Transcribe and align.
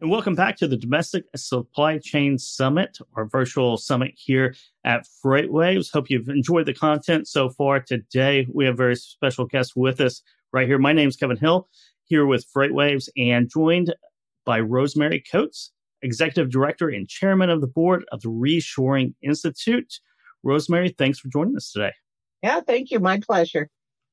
And 0.00 0.10
welcome 0.10 0.34
back 0.34 0.56
to 0.56 0.66
the 0.66 0.78
Domestic 0.78 1.24
Supply 1.36 1.98
Chain 1.98 2.38
Summit, 2.38 2.96
our 3.16 3.26
virtual 3.26 3.76
summit 3.76 4.12
here 4.16 4.54
at 4.82 5.06
FreightWaves. 5.22 5.92
Hope 5.92 6.08
you've 6.08 6.30
enjoyed 6.30 6.64
the 6.64 6.72
content 6.72 7.28
so 7.28 7.50
far. 7.50 7.80
Today, 7.80 8.46
we 8.50 8.64
have 8.64 8.72
a 8.72 8.76
very 8.78 8.96
special 8.96 9.44
guest 9.44 9.74
with 9.76 10.00
us 10.00 10.22
right 10.54 10.66
here. 10.66 10.78
My 10.78 10.94
name 10.94 11.10
is 11.10 11.16
Kevin 11.16 11.36
Hill, 11.36 11.68
here 12.06 12.24
with 12.24 12.46
FreightWaves, 12.50 13.10
and 13.18 13.50
joined 13.50 13.94
by 14.46 14.60
Rosemary 14.60 15.22
Coates, 15.30 15.70
Executive 16.00 16.50
Director 16.50 16.88
and 16.88 17.06
Chairman 17.06 17.50
of 17.50 17.60
the 17.60 17.66
Board 17.66 18.06
of 18.10 18.22
the 18.22 18.30
Reshoring 18.30 19.12
Institute. 19.20 20.00
Rosemary, 20.42 20.94
thanks 20.96 21.18
for 21.18 21.28
joining 21.28 21.56
us 21.56 21.70
today. 21.72 21.92
Yeah, 22.42 22.60
thank 22.62 22.90
you. 22.90 23.00
My 23.00 23.20
pleasure. 23.20 23.68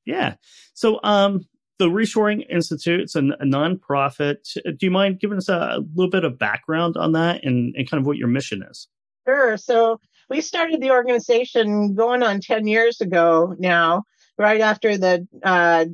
Yeah. 0.06 0.36
So, 0.74 1.00
um, 1.04 1.48
the 1.80 1.88
Reshoring 1.88 2.46
Institute, 2.50 3.02
it's 3.02 3.16
a, 3.16 3.20
a 3.20 3.46
nonprofit. 3.46 4.54
Do 4.64 4.86
you 4.86 4.92
mind 4.92 5.20
giving 5.20 5.38
us 5.38 5.50
a, 5.50 5.54
a, 5.54 5.84
little 5.96 6.10
bit 6.10 6.24
of 6.24 6.40
background 6.40 6.98
on 6.98 7.12
that 7.14 7.44
and, 7.44 7.76
and 7.76 7.90
kind 7.90 8.02
of 8.02 8.08
what 8.08 8.18
your 8.18 8.28
mission 8.28 8.64
is? 8.70 8.88
Sure. 9.28 9.58
So 9.58 10.00
we 10.30 10.42
started 10.42 10.82
the 10.82 10.92
organization 10.92 11.96
going 11.96 12.24
on 12.24 12.42
10 12.42 12.68
years 12.68 13.02
ago 13.02 13.56
now, 13.60 14.04
right 14.38 14.62
after 14.62 14.98
the 14.98 15.28
uh, 15.44 15.86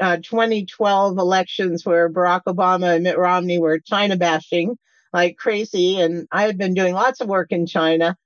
uh, 0.00 0.16
2012 0.22 1.18
elections 1.18 1.84
where 1.84 2.10
Barack 2.10 2.42
Obama 2.46 2.94
and 2.94 3.04
Mitt 3.04 3.18
Romney 3.18 3.58
were 3.58 3.78
China 3.78 4.16
bashing 4.16 4.76
like 5.12 5.36
crazy. 5.36 6.00
And 6.00 6.26
I 6.30 6.42
had 6.42 6.58
been 6.58 6.74
doing 6.74 6.94
lots 6.94 7.20
of 7.20 7.28
work 7.28 7.52
in 7.52 7.66
China. 7.66 8.16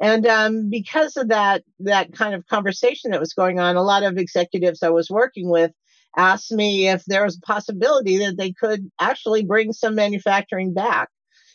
And 0.00 0.26
um, 0.26 0.70
because 0.70 1.16
of 1.16 1.28
that, 1.28 1.62
that 1.80 2.12
kind 2.12 2.34
of 2.34 2.46
conversation 2.46 3.10
that 3.10 3.20
was 3.20 3.34
going 3.34 3.58
on, 3.58 3.76
a 3.76 3.82
lot 3.82 4.02
of 4.02 4.16
executives 4.16 4.82
I 4.82 4.88
was 4.88 5.10
working 5.10 5.48
with 5.50 5.72
asked 6.16 6.52
me 6.52 6.88
if 6.88 7.04
there 7.04 7.24
was 7.24 7.36
a 7.36 7.46
possibility 7.46 8.18
that 8.18 8.36
they 8.36 8.52
could 8.52 8.90
actually 9.00 9.44
bring 9.44 9.72
some 9.72 9.94
manufacturing 9.94 10.74
back. 10.74 11.08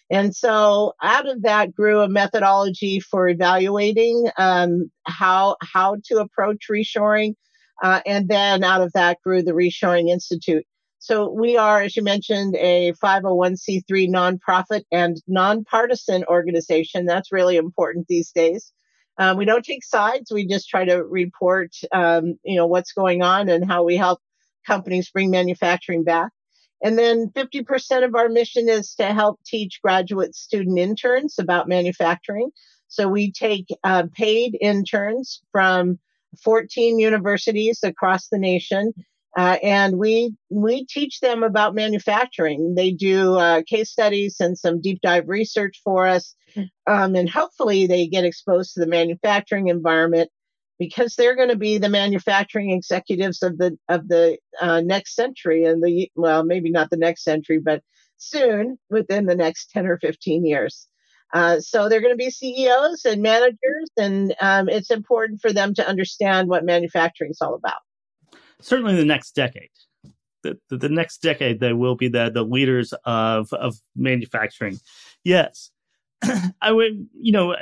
And 0.10 0.36
so 0.36 0.94
out 1.02 1.28
of 1.28 1.42
that 1.44 1.74
grew 1.74 2.02
a 2.02 2.10
methodology 2.10 3.00
for 3.00 3.28
evaluating 3.28 4.30
um, 4.38 4.92
how 5.04 5.58
how 5.62 5.98
to 6.06 6.18
approach 6.20 6.68
reshoring, 6.72 7.34
uh, 7.82 8.02
and 8.06 8.30
then 8.30 8.64
out 8.64 8.82
of 8.82 8.94
that 8.94 9.18
grew 9.24 9.42
the 9.42 9.54
Reshoring 9.54 10.10
Institute. 10.10 10.66
So 11.00 11.30
we 11.30 11.58
are, 11.58 11.82
as 11.82 11.96
you 11.96 12.04
mentioned, 12.04 12.56
a 12.56 12.94
501c3 12.94 14.10
nonprofit 14.10 14.84
and 14.92 15.18
nonpartisan 15.28 16.24
organization. 16.26 17.06
That's 17.06 17.32
really 17.32 17.58
important 17.58 18.08
these 18.08 18.32
days. 18.32 18.72
Um, 19.18 19.38
we 19.38 19.46
don't 19.46 19.64
take 19.64 19.84
sides. 19.84 20.32
We 20.32 20.48
just 20.48 20.68
try 20.68 20.86
to 20.86 21.04
report, 21.04 21.76
um, 21.92 22.38
you 22.44 22.56
know, 22.56 22.66
what's 22.66 22.92
going 22.92 23.22
on 23.22 23.50
and 23.50 23.70
how 23.70 23.84
we 23.84 23.98
help 23.98 24.20
companies 24.66 25.12
bring 25.12 25.30
manufacturing 25.30 26.04
back. 26.04 26.32
And 26.84 26.98
then 26.98 27.30
50% 27.30 28.06
of 28.06 28.16
our 28.16 28.30
mission 28.30 28.70
is 28.70 28.96
to 28.96 29.06
help 29.06 29.40
teach 29.46 29.80
graduate 29.82 30.36
student 30.36 30.78
interns 30.78 31.40
about 31.40 31.68
manufacturing. 31.68 32.52
So 32.88 33.08
we 33.08 33.32
take 33.32 33.68
uh, 33.84 34.04
paid 34.14 34.58
interns 34.62 35.42
from 35.52 36.00
14 36.44 37.00
universities 37.00 37.80
across 37.84 38.28
the 38.28 38.38
nation. 38.38 38.94
Uh, 39.38 39.58
and 39.62 39.98
we 39.98 40.34
we 40.50 40.86
teach 40.86 41.20
them 41.20 41.44
about 41.44 41.76
manufacturing. 41.76 42.74
They 42.74 42.92
do 42.92 43.36
uh, 43.36 43.64
case 43.68 43.92
studies 43.92 44.38
and 44.40 44.58
some 44.58 44.80
deep 44.80 45.02
dive 45.02 45.28
research 45.28 45.82
for 45.84 46.08
us, 46.08 46.34
um, 46.88 47.16
and 47.16 47.30
hopefully 47.30 47.86
they 47.86 48.08
get 48.08 48.24
exposed 48.24 48.74
to 48.74 48.80
the 48.80 48.88
manufacturing 48.88 49.68
environment 49.68 50.30
because 50.78 51.16
they're 51.16 51.36
going 51.36 51.50
to 51.50 51.56
be 51.56 51.78
the 51.78 51.90
manufacturing 51.90 52.72
executives 52.72 53.42
of 53.42 53.58
the 53.58 53.78
of 53.90 54.08
the 54.08 54.38
uh, 54.60 54.82
next 54.82 55.16
century 55.16 55.66
and 55.66 55.84
the 55.84 56.12
well 56.16 56.44
maybe 56.44 56.70
not 56.70 56.90
the 56.90 56.98
next 56.98 57.24
century 57.24 57.60
but 57.60 57.82
soon 58.18 58.78
within 58.90 59.26
the 59.26 59.36
next 59.36 59.72
10 59.72 59.88
or 59.88 59.98
15 59.98 60.46
years. 60.46 60.88
Uh, 61.34 61.60
so 61.60 61.90
they're 61.90 62.02
going 62.02 62.14
to 62.14 62.18
be 62.18 62.30
ceos 62.30 63.04
and 63.04 63.22
managers 63.22 63.90
and 63.98 64.36
um, 64.42 64.70
it's 64.70 64.92
important 64.92 65.42
for 65.42 65.52
them 65.52 65.74
to 65.74 65.88
understand 65.88 66.48
what 66.48 66.64
manufacturing 66.64 67.32
is 67.32 67.42
all 67.42 67.56
about. 67.56 67.82
Certainly 68.62 68.96
the 68.96 69.06
next 69.06 69.32
decade. 69.32 69.70
The, 70.44 70.58
the, 70.70 70.78
the 70.78 70.90
next 70.90 71.22
decade 71.22 71.60
they 71.60 71.74
will 71.74 71.96
be 71.96 72.08
the, 72.08 72.30
the 72.30 72.44
leaders 72.44 72.94
of 73.06 73.52
of 73.54 73.78
manufacturing. 73.96 74.80
Yes. 75.24 75.72
I 76.62 76.72
would 76.72 77.08
you 77.14 77.32
know 77.32 77.56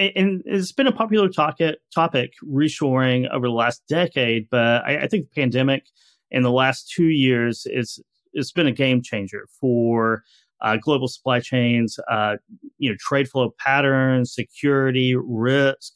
and 0.00 0.42
it's 0.46 0.72
been 0.72 0.86
a 0.86 0.92
popular 0.92 1.28
topic, 1.28 1.76
topic 1.94 2.32
reshoring 2.44 3.28
over 3.30 3.46
the 3.46 3.52
last 3.52 3.82
decade, 3.88 4.48
but 4.50 4.84
I, 4.84 5.02
I 5.02 5.06
think 5.06 5.28
the 5.28 5.40
pandemic 5.40 5.84
in 6.30 6.42
the 6.42 6.50
last 6.50 6.90
two 6.90 7.08
years 7.08 7.66
is 7.66 8.00
it's 8.32 8.52
been 8.52 8.66
a 8.66 8.72
game 8.72 9.02
changer 9.02 9.46
for 9.60 10.22
uh, 10.62 10.76
global 10.76 11.08
supply 11.08 11.40
chains, 11.40 11.98
uh, 12.10 12.36
you 12.78 12.90
know, 12.90 12.96
trade 13.00 13.28
flow 13.28 13.54
patterns, 13.58 14.34
security, 14.34 15.14
risk, 15.16 15.94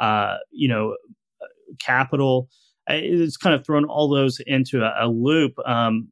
uh, 0.00 0.36
you 0.50 0.68
know, 0.68 0.94
capital. 1.78 2.48
It's 2.88 3.36
kind 3.36 3.54
of 3.54 3.64
thrown 3.64 3.84
all 3.84 4.08
those 4.08 4.40
into 4.46 4.82
a, 4.82 5.06
a 5.06 5.08
loop. 5.08 5.54
Um, 5.66 6.08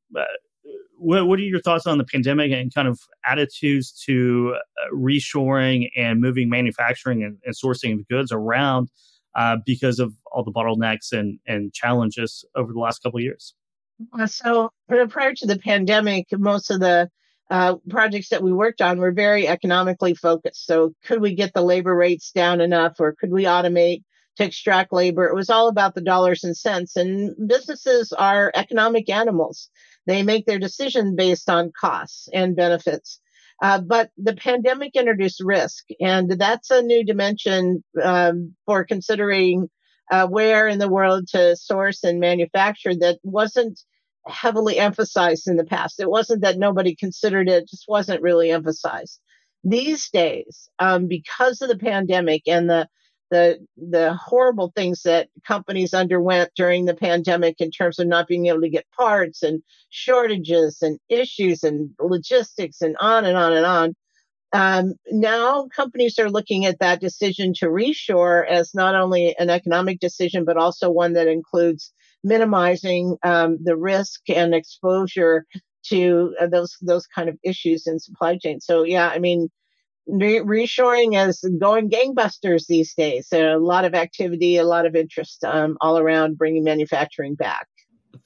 what, 0.99 1.27
what 1.27 1.39
are 1.39 1.43
your 1.43 1.61
thoughts 1.61 1.87
on 1.87 1.99
the 1.99 2.05
pandemic 2.05 2.53
and 2.53 2.75
kind 2.75 2.89
of 2.89 3.01
attitudes 3.27 3.93
to 4.07 4.55
uh, 4.57 4.95
reshoring 4.95 5.91
and 5.97 6.21
moving 6.21 6.49
manufacturing 6.49 7.23
and, 7.23 7.39
and 7.45 7.55
sourcing 7.55 7.95
of 7.95 8.07
goods 8.09 8.33
around 8.33 8.89
uh, 9.35 9.57
because 9.65 9.99
of 9.99 10.15
all 10.33 10.45
the 10.45 10.53
bottlenecks 10.53 11.13
and, 11.13 11.39
and 11.47 11.73
challenges 11.73 12.45
over 12.55 12.73
the 12.73 12.79
last 12.79 13.03
couple 13.03 13.19
of 13.19 13.23
years? 13.23 13.55
So 14.27 14.71
prior 14.89 15.35
to 15.35 15.47
the 15.47 15.59
pandemic, 15.59 16.27
most 16.33 16.71
of 16.71 16.81
the 16.81 17.09
uh, 17.51 17.77
projects 17.89 18.31
that 18.31 18.43
we 18.43 18.53
worked 18.53 18.81
on 18.81 18.99
were 18.99 19.13
very 19.13 19.47
economically 19.47 20.15
focused. 20.15 20.67
So 20.67 20.95
could 21.05 21.21
we 21.21 21.35
get 21.35 21.53
the 21.55 21.63
labor 21.63 21.95
rates 21.95 22.33
down 22.33 22.61
enough 22.61 22.95
or 22.99 23.15
could 23.15 23.31
we 23.31 23.45
automate 23.45 24.03
to 24.37 24.45
extract 24.45 24.93
labor? 24.93 25.27
It 25.27 25.35
was 25.35 25.51
all 25.51 25.69
about 25.69 25.95
the 25.95 26.01
dollars 26.01 26.43
and 26.43 26.57
cents 26.57 26.97
and 26.97 27.35
businesses 27.47 28.13
are 28.13 28.51
economic 28.55 29.09
animals. 29.11 29.69
They 30.07 30.23
make 30.23 30.47
their 30.47 30.59
decision 30.59 31.17
based 31.17 31.49
on 31.49 31.73
costs 31.79 32.29
and 32.33 32.57
benefits. 32.57 33.21
Uh, 33.63 33.81
but 33.81 34.11
the 34.19 34.35
pandemic 34.35 34.93
introduced 34.95 35.41
risk, 35.41 35.85
and 36.01 36.31
that's 36.31 36.71
a 36.71 36.83
new 36.83 37.05
dimension 37.05 37.85
um, 38.03 38.55
for 38.67 38.85
considering 38.85 39.69
uh, 40.11 40.27
where 40.27 40.69
in 40.69 40.79
the 40.79 40.89
world 40.89 41.29
to 41.29 41.57
source 41.57 42.05
and 42.05 42.21
manufacture 42.21 42.95
that 42.95 43.19
wasn't 43.23 43.81
heavily 44.27 44.79
emphasized 44.79 45.49
in 45.49 45.57
the 45.57 45.65
past. 45.65 46.01
It 46.01 46.11
wasn't 46.11 46.43
that 46.43 46.59
nobody 46.59 46.95
considered 46.95 47.49
it, 47.49 47.65
it 47.65 47.69
just 47.69 47.85
wasn't 47.89 48.23
really 48.23 48.51
emphasized. 48.51 49.21
These 49.63 50.11
days, 50.11 50.69
um, 50.79 51.07
because 51.07 51.63
of 51.63 51.69
the 51.69 51.79
pandemic 51.79 52.43
and 52.47 52.69
the 52.69 52.89
the 53.35 53.59
the 53.77 54.15
horrible 54.15 54.73
things 54.77 55.03
that 55.03 55.29
companies 55.47 55.93
underwent 55.93 56.51
during 56.55 56.85
the 56.85 56.95
pandemic 56.95 57.57
in 57.61 57.73
terms 57.73 57.99
of 57.99 58.07
not 58.07 58.29
being 58.29 58.47
able 58.47 58.61
to 58.61 58.69
get 58.69 58.87
parts 58.97 59.43
and 59.43 59.61
shortages 59.91 60.79
and 60.83 61.01
issues 61.09 61.65
and 61.65 61.91
logistics 61.99 62.81
and 62.81 62.97
on 63.01 63.25
and 63.25 63.37
on 63.37 63.53
and 63.53 63.67
on. 63.67 63.95
Um, 64.53 64.95
now 65.11 65.67
companies 65.75 66.17
are 66.21 66.31
looking 66.31 66.65
at 66.65 66.79
that 66.79 67.01
decision 67.01 67.55
to 67.55 67.67
reshore 67.67 68.47
as 68.49 68.73
not 68.73 68.95
only 68.95 69.35
an 69.37 69.51
economic 69.51 69.99
decision, 69.99 70.45
but 70.45 70.57
also 70.57 70.89
one 70.91 71.15
that 71.15 71.27
includes 71.27 71.93
minimizing 72.23 73.17
um, 73.25 73.59
the 73.65 73.77
risk 73.77 74.21
and 74.29 74.55
exposure 74.55 75.45
to 75.87 76.37
uh, 76.41 76.47
those 76.47 76.77
those 76.81 77.07
kind 77.09 77.29
of 77.29 77.37
issues 77.43 77.89
in 77.89 77.99
supply 77.99 78.39
chain. 78.39 78.61
So 78.61 78.85
yeah, 78.85 79.09
I 79.09 79.19
mean, 79.19 79.49
reshoring 80.09 81.29
is 81.29 81.41
going 81.59 81.89
gangbusters 81.89 82.67
these 82.67 82.95
days. 82.95 83.29
There 83.31 83.51
a 83.55 83.59
lot 83.59 83.85
of 83.85 83.95
activity, 83.95 84.57
a 84.57 84.65
lot 84.65 84.87
of 84.87 84.95
interest 84.95 85.45
um, 85.45 85.77
all 85.81 85.99
around 85.99 86.39
bringing 86.39 86.65
manufacturing 86.65 87.35
back. 87.35 87.67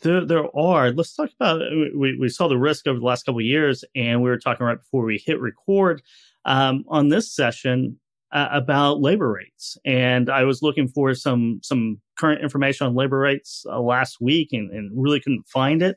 There, 0.02 0.24
there 0.24 0.56
are. 0.56 0.92
Let's 0.92 1.14
talk 1.14 1.30
about. 1.40 1.60
We, 1.96 2.16
we 2.18 2.28
saw 2.28 2.48
the 2.48 2.58
risk 2.58 2.86
over 2.86 2.98
the 2.98 3.04
last 3.04 3.24
couple 3.24 3.40
of 3.40 3.46
years, 3.46 3.84
and 3.94 4.22
we 4.22 4.28
were 4.28 4.38
talking 4.38 4.66
right 4.66 4.78
before 4.78 5.04
we 5.04 5.22
hit 5.24 5.40
record 5.40 6.02
um, 6.44 6.84
on 6.88 7.08
this 7.08 7.34
session 7.34 7.98
uh, 8.32 8.48
about 8.52 9.00
labor 9.00 9.32
rates. 9.32 9.76
And 9.84 10.30
I 10.30 10.44
was 10.44 10.62
looking 10.62 10.88
for 10.88 11.14
some 11.14 11.60
some 11.62 12.00
current 12.18 12.42
information 12.42 12.86
on 12.86 12.94
labor 12.94 13.18
rates 13.18 13.64
uh, 13.68 13.80
last 13.80 14.18
week, 14.20 14.48
and, 14.52 14.70
and 14.70 14.90
really 14.94 15.20
couldn't 15.20 15.46
find 15.48 15.82
it 15.82 15.96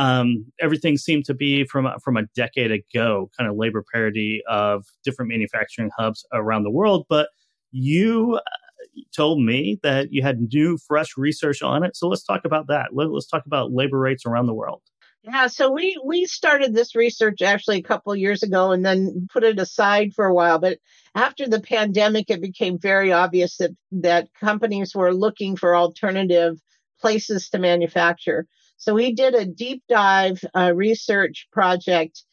um, 0.00 0.46
everything 0.58 0.96
seemed 0.96 1.26
to 1.26 1.34
be 1.34 1.64
from 1.64 1.86
from 2.02 2.16
a 2.16 2.24
decade 2.34 2.72
ago, 2.72 3.30
kind 3.36 3.50
of 3.50 3.56
labor 3.56 3.84
parity 3.92 4.42
of 4.48 4.86
different 5.04 5.28
manufacturing 5.28 5.90
hubs 5.96 6.24
around 6.32 6.62
the 6.62 6.70
world. 6.70 7.04
But 7.10 7.28
you 7.70 8.36
uh, 8.36 9.00
told 9.14 9.42
me 9.42 9.78
that 9.82 10.10
you 10.10 10.22
had 10.22 10.40
new, 10.52 10.78
fresh 10.78 11.18
research 11.18 11.60
on 11.60 11.84
it. 11.84 11.98
So 11.98 12.08
let's 12.08 12.24
talk 12.24 12.46
about 12.46 12.66
that. 12.68 12.94
Let, 12.94 13.08
us 13.08 13.26
talk 13.26 13.44
about 13.44 13.72
labor 13.72 13.98
rates 13.98 14.24
around 14.24 14.46
the 14.46 14.54
world. 14.54 14.80
Yeah, 15.22 15.48
so 15.48 15.70
we 15.70 16.00
we 16.02 16.24
started 16.24 16.74
this 16.74 16.94
research 16.96 17.42
actually 17.42 17.76
a 17.76 17.82
couple 17.82 18.16
years 18.16 18.42
ago 18.42 18.72
and 18.72 18.86
then 18.86 19.28
put 19.30 19.44
it 19.44 19.58
aside 19.58 20.14
for 20.14 20.24
a 20.24 20.32
while. 20.32 20.58
But 20.58 20.78
after 21.14 21.46
the 21.46 21.60
pandemic, 21.60 22.30
it 22.30 22.40
became 22.40 22.78
very 22.78 23.12
obvious 23.12 23.58
that 23.58 23.72
that 23.92 24.28
companies 24.40 24.94
were 24.94 25.12
looking 25.12 25.56
for 25.56 25.76
alternative 25.76 26.56
places 27.02 27.50
to 27.50 27.58
manufacture. 27.58 28.46
So 28.80 28.94
we 28.94 29.12
did 29.12 29.34
a 29.34 29.44
deep 29.44 29.82
dive 29.90 30.42
uh, 30.56 30.72
research 30.74 31.48
project 31.52 32.24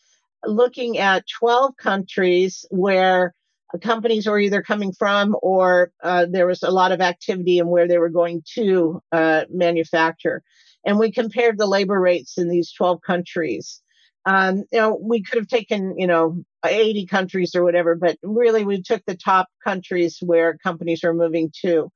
looking 0.46 0.98
at 0.98 1.26
12 1.40 1.76
countries 1.76 2.66
where 2.70 3.34
companies 3.82 4.28
were 4.28 4.40
either 4.40 4.62
coming 4.62 4.94
from 4.94 5.36
or 5.42 5.92
uh, 6.02 6.26
there 6.30 6.48
was 6.48 6.64
a 6.64 6.72
lot 6.72 6.94
of 6.94 7.02
activity 7.02 7.60
and 7.60 7.70
where 7.70 7.86
they 7.86 7.98
were 7.98 8.08
going 8.08 8.44
to 8.56 9.02
uh, 9.12 9.44
manufacture. 9.50 10.42
And 10.86 10.98
we 10.98 11.12
compared 11.12 11.58
the 11.58 11.68
labor 11.68 12.00
rates 12.00 12.38
in 12.38 12.48
these 12.48 12.72
12 12.72 13.02
countries. 13.02 13.82
Um, 14.26 14.64
you 14.72 14.80
know, 14.80 14.98
we 15.02 15.24
could 15.24 15.40
have 15.40 15.50
taken, 15.50 16.00
you 16.00 16.08
know, 16.08 16.46
80 16.66 17.08
countries 17.08 17.56
or 17.56 17.64
whatever, 17.66 17.96
but 17.96 18.18
really 18.24 18.64
we 18.64 18.82
took 18.82 19.04
the 19.06 19.18
top 19.18 19.50
countries 19.62 20.20
where 20.22 20.58
companies 20.58 21.04
were 21.04 21.14
moving 21.14 21.52
to. 21.62 21.92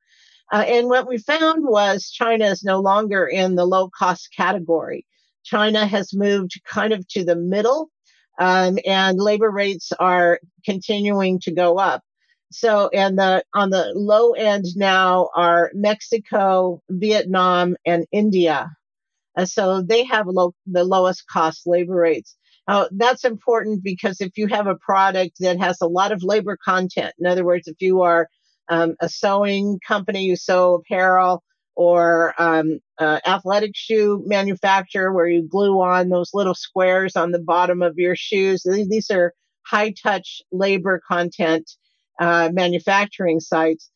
Uh, 0.51 0.65
and 0.67 0.87
what 0.89 1.07
we 1.07 1.17
found 1.17 1.63
was 1.63 2.11
China 2.11 2.45
is 2.45 2.63
no 2.63 2.81
longer 2.81 3.25
in 3.25 3.55
the 3.55 3.65
low 3.65 3.89
cost 3.89 4.29
category. 4.35 5.05
China 5.43 5.87
has 5.87 6.13
moved 6.13 6.61
kind 6.65 6.93
of 6.93 7.07
to 7.07 7.23
the 7.23 7.35
middle, 7.35 7.89
um, 8.39 8.77
and 8.85 9.17
labor 9.19 9.49
rates 9.49 9.91
are 9.99 10.39
continuing 10.65 11.39
to 11.39 11.51
go 11.51 11.77
up. 11.77 12.03
So, 12.51 12.89
and 12.89 13.17
the 13.17 13.43
on 13.53 13.69
the 13.69 13.93
low 13.95 14.33
end 14.33 14.65
now 14.75 15.29
are 15.35 15.71
Mexico, 15.73 16.81
Vietnam, 16.89 17.77
and 17.85 18.05
India. 18.11 18.69
Uh, 19.37 19.45
so 19.45 19.81
they 19.81 20.03
have 20.03 20.27
low, 20.27 20.53
the 20.65 20.83
lowest 20.83 21.25
cost 21.27 21.61
labor 21.65 21.95
rates. 21.95 22.35
Now, 22.67 22.89
that's 22.91 23.23
important 23.23 23.83
because 23.83 24.19
if 24.19 24.37
you 24.37 24.47
have 24.47 24.67
a 24.67 24.75
product 24.75 25.37
that 25.39 25.59
has 25.59 25.79
a 25.81 25.87
lot 25.87 26.11
of 26.11 26.23
labor 26.23 26.57
content, 26.63 27.13
in 27.19 27.25
other 27.25 27.45
words, 27.45 27.67
if 27.67 27.81
you 27.81 28.01
are 28.01 28.27
um, 28.71 28.95
a 29.01 29.09
sewing 29.09 29.79
company, 29.85 30.23
you 30.23 30.35
sew 30.35 30.75
apparel, 30.75 31.43
or 31.75 32.33
um, 32.41 32.79
uh, 32.97 33.19
athletic 33.25 33.71
shoe 33.75 34.23
manufacturer 34.25 35.13
where 35.13 35.27
you 35.27 35.47
glue 35.47 35.79
on 35.81 36.09
those 36.09 36.31
little 36.33 36.55
squares 36.55 37.15
on 37.15 37.31
the 37.31 37.39
bottom 37.39 37.81
of 37.81 37.97
your 37.97 38.15
shoes. 38.15 38.63
These 38.63 39.11
are 39.11 39.33
high 39.63 39.91
touch 39.91 40.41
labor 40.51 41.01
content 41.05 41.69
uh, 42.19 42.49
manufacturing 42.53 43.39
sites. 43.39 43.89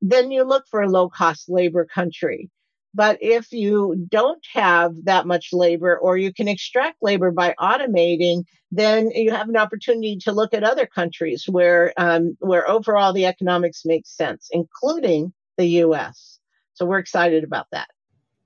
Then 0.00 0.30
you 0.30 0.44
look 0.44 0.64
for 0.70 0.82
a 0.82 0.88
low 0.88 1.08
cost 1.08 1.48
labor 1.48 1.86
country. 1.86 2.50
But 2.94 3.18
if 3.20 3.52
you 3.52 4.06
don't 4.10 4.44
have 4.52 4.92
that 5.04 5.26
much 5.26 5.48
labor 5.52 5.96
or 5.96 6.16
you 6.16 6.32
can 6.32 6.48
extract 6.48 6.98
labor 7.00 7.30
by 7.30 7.54
automating, 7.58 8.44
then 8.70 9.10
you 9.10 9.30
have 9.30 9.48
an 9.48 9.56
opportunity 9.56 10.18
to 10.24 10.32
look 10.32 10.52
at 10.52 10.64
other 10.64 10.86
countries 10.86 11.46
where, 11.48 11.94
um, 11.96 12.36
where 12.40 12.68
overall 12.68 13.12
the 13.12 13.26
economics 13.26 13.82
makes 13.84 14.14
sense, 14.14 14.48
including 14.52 15.32
the 15.56 15.66
U.S. 15.66 16.38
So 16.74 16.84
we're 16.84 16.98
excited 16.98 17.44
about 17.44 17.66
that. 17.72 17.88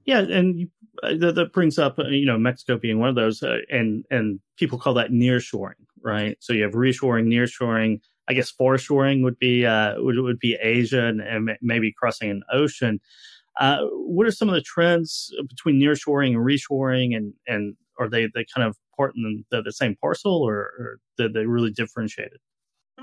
Yeah, 0.04 0.20
and 0.20 0.68
uh, 1.02 1.14
that, 1.18 1.34
that 1.34 1.52
brings 1.52 1.78
up 1.78 1.98
uh, 1.98 2.06
you 2.06 2.26
know 2.26 2.38
Mexico 2.38 2.78
being 2.78 3.00
one 3.00 3.08
of 3.08 3.16
those, 3.16 3.42
uh, 3.42 3.58
and 3.70 4.04
and 4.10 4.40
people 4.56 4.78
call 4.78 4.94
that 4.94 5.10
nearshoring, 5.10 5.74
right? 6.02 6.36
So 6.40 6.52
you 6.52 6.62
have 6.62 6.72
reshoring, 6.72 7.26
nearshoring. 7.26 8.00
I 8.28 8.34
guess 8.34 8.52
foreshoring 8.52 9.22
would 9.24 9.38
be 9.38 9.66
uh, 9.66 10.00
would 10.00 10.16
would 10.18 10.38
be 10.38 10.56
Asia 10.60 11.06
and, 11.06 11.20
and 11.20 11.50
maybe 11.60 11.92
crossing 11.92 12.30
an 12.30 12.42
ocean. 12.52 13.00
Uh, 13.58 13.78
what 13.90 14.26
are 14.26 14.32
some 14.32 14.48
of 14.48 14.54
the 14.54 14.60
trends 14.60 15.32
between 15.48 15.80
nearshoring 15.80 16.34
and 16.34 16.44
reshoring, 16.44 17.16
and 17.16 17.32
and 17.46 17.74
are 17.98 18.08
they 18.08 18.28
they 18.34 18.44
kind 18.54 18.66
of 18.66 18.76
part 18.96 19.14
in 19.16 19.44
the, 19.50 19.62
the 19.62 19.72
same 19.72 19.96
parcel, 19.96 20.42
or, 20.42 20.54
or 20.78 21.00
are 21.20 21.28
they 21.28 21.46
really 21.46 21.70
differentiated? 21.70 22.38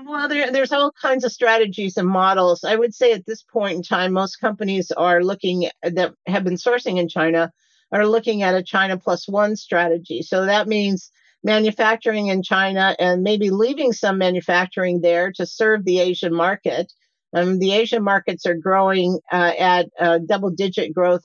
Well, 0.04 0.28
there, 0.28 0.50
there's 0.50 0.72
all 0.72 0.92
kinds 1.00 1.24
of 1.24 1.32
strategies 1.32 1.96
and 1.96 2.08
models. 2.08 2.64
I 2.64 2.74
would 2.74 2.94
say 2.94 3.12
at 3.12 3.26
this 3.26 3.42
point 3.42 3.76
in 3.76 3.82
time, 3.82 4.12
most 4.12 4.36
companies 4.40 4.90
are 4.90 5.22
looking 5.22 5.70
that 5.82 6.14
have 6.26 6.44
been 6.44 6.54
sourcing 6.56 6.98
in 6.98 7.08
China 7.08 7.52
are 7.92 8.06
looking 8.06 8.42
at 8.42 8.54
a 8.54 8.62
China 8.62 8.98
plus 8.98 9.28
one 9.28 9.54
strategy. 9.56 10.22
So 10.22 10.46
that 10.46 10.66
means 10.66 11.10
manufacturing 11.44 12.26
in 12.26 12.42
China 12.42 12.96
and 12.98 13.22
maybe 13.22 13.50
leaving 13.50 13.92
some 13.92 14.18
manufacturing 14.18 15.00
there 15.00 15.30
to 15.32 15.46
serve 15.46 15.84
the 15.84 16.00
Asian 16.00 16.34
market. 16.34 16.92
Um, 17.34 17.58
the 17.58 17.72
Asian 17.72 18.02
markets 18.02 18.46
are 18.46 18.54
growing 18.54 19.18
uh, 19.32 19.52
at 19.58 19.88
double 20.26 20.50
digit 20.50 20.94
growth 20.94 21.22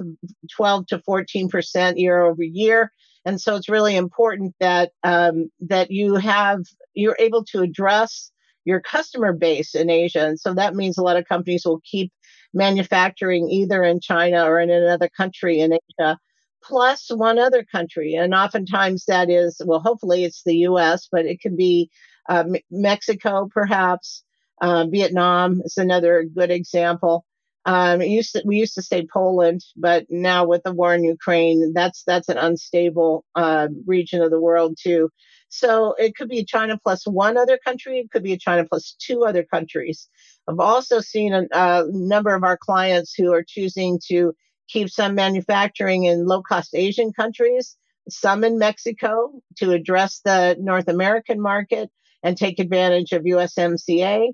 12 0.51 0.87
to 0.87 0.99
14 0.99 1.49
percent 1.49 1.97
year 1.97 2.21
over 2.21 2.43
year. 2.43 2.91
And 3.25 3.39
so 3.39 3.55
it's 3.55 3.69
really 3.69 3.95
important 3.95 4.55
that 4.59 4.91
um, 5.03 5.51
that 5.61 5.91
you 5.91 6.15
have 6.15 6.61
you're 6.93 7.17
able 7.19 7.43
to 7.45 7.61
address 7.61 8.31
your 8.65 8.81
customer 8.81 9.33
base 9.33 9.75
in 9.75 9.89
Asia. 9.89 10.25
And 10.27 10.39
so 10.39 10.53
that 10.53 10.75
means 10.75 10.97
a 10.97 11.03
lot 11.03 11.17
of 11.17 11.27
companies 11.27 11.63
will 11.65 11.81
keep 11.83 12.11
manufacturing 12.53 13.49
either 13.49 13.83
in 13.83 13.99
China 13.99 14.45
or 14.45 14.59
in 14.59 14.69
another 14.69 15.09
country 15.09 15.59
in 15.59 15.73
Asia, 15.73 16.17
plus 16.63 17.09
one 17.09 17.39
other 17.39 17.63
country. 17.63 18.15
And 18.15 18.33
oftentimes 18.33 19.05
that 19.05 19.29
is, 19.29 19.61
well, 19.65 19.79
hopefully 19.79 20.23
it's 20.23 20.43
the 20.43 20.57
US, 20.69 21.07
but 21.11 21.25
it 21.25 21.41
can 21.41 21.55
be 21.55 21.89
uh, 22.27 22.45
Mexico, 22.69 23.49
perhaps. 23.51 24.23
Uh, 24.61 24.85
Vietnam 24.87 25.61
is 25.63 25.77
another 25.77 26.23
good 26.23 26.51
example. 26.51 27.25
Um, 27.65 28.01
used 28.01 28.33
to, 28.33 28.41
we 28.45 28.57
used 28.57 28.75
to 28.75 28.81
say 28.81 29.05
Poland, 29.11 29.61
but 29.75 30.05
now 30.09 30.45
with 30.45 30.63
the 30.63 30.73
war 30.73 30.93
in 30.93 31.03
Ukraine, 31.03 31.73
that's 31.73 32.03
that's 32.03 32.29
an 32.29 32.37
unstable 32.37 33.25
uh, 33.35 33.67
region 33.85 34.21
of 34.21 34.31
the 34.31 34.39
world 34.39 34.77
too. 34.81 35.09
So 35.49 35.93
it 35.93 36.15
could 36.15 36.29
be 36.29 36.45
China 36.45 36.79
plus 36.81 37.05
one 37.05 37.37
other 37.37 37.59
country. 37.63 37.99
It 37.99 38.11
could 38.11 38.23
be 38.23 38.37
China 38.37 38.65
plus 38.65 38.95
two 38.99 39.25
other 39.25 39.43
countries. 39.43 40.07
I've 40.47 40.59
also 40.59 41.01
seen 41.01 41.33
a, 41.33 41.47
a 41.51 41.85
number 41.91 42.33
of 42.33 42.43
our 42.43 42.57
clients 42.57 43.13
who 43.13 43.33
are 43.33 43.43
choosing 43.45 43.99
to 44.07 44.33
keep 44.67 44.89
some 44.89 45.15
manufacturing 45.15 46.05
in 46.05 46.25
low 46.25 46.41
cost 46.41 46.73
Asian 46.75 47.11
countries, 47.11 47.75
some 48.09 48.43
in 48.43 48.57
Mexico 48.57 49.31
to 49.57 49.71
address 49.71 50.21
the 50.23 50.55
North 50.59 50.87
American 50.87 51.41
market 51.41 51.89
and 52.23 52.37
take 52.37 52.59
advantage 52.59 53.11
of 53.11 53.23
USMCA, 53.23 54.29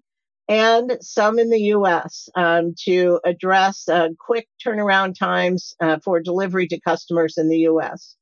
and 0.47 0.97
some 1.01 1.39
in 1.39 1.49
the 1.49 1.61
US 1.73 2.29
um, 2.35 2.75
to 2.83 3.19
address 3.25 3.87
uh, 3.89 4.09
quick 4.19 4.47
turnaround 4.65 5.17
times 5.17 5.73
uh, 5.79 5.97
for 6.03 6.19
delivery 6.19 6.67
to 6.67 6.79
customers 6.79 7.37
in 7.37 7.49
the 7.49 7.59
US. 7.69 8.15